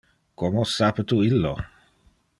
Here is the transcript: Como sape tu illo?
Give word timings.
Como 0.43 0.63
sape 0.77 1.05
tu 1.13 1.21
illo? 1.29 1.55